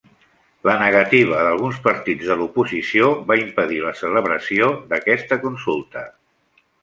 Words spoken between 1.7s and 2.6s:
partits de